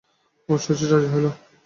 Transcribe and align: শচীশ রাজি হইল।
শচীশ 0.49 0.89
রাজি 0.91 1.07
হইল। 1.13 1.25